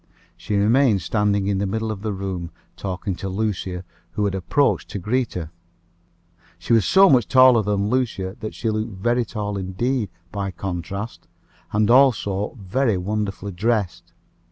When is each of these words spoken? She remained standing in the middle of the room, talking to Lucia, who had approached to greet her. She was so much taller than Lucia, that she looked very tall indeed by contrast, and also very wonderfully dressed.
She 0.35 0.55
remained 0.55 1.03
standing 1.03 1.45
in 1.45 1.59
the 1.59 1.67
middle 1.67 1.91
of 1.91 2.01
the 2.01 2.11
room, 2.11 2.49
talking 2.75 3.13
to 3.17 3.29
Lucia, 3.29 3.83
who 4.13 4.25
had 4.25 4.33
approached 4.33 4.89
to 4.89 4.97
greet 4.97 5.33
her. 5.35 5.51
She 6.57 6.73
was 6.73 6.85
so 6.85 7.07
much 7.07 7.27
taller 7.27 7.61
than 7.61 7.87
Lucia, 7.87 8.35
that 8.39 8.55
she 8.55 8.71
looked 8.71 8.93
very 8.93 9.23
tall 9.25 9.57
indeed 9.57 10.09
by 10.31 10.49
contrast, 10.49 11.27
and 11.71 11.91
also 11.91 12.57
very 12.59 12.97
wonderfully 12.97 13.51
dressed. 13.51 14.11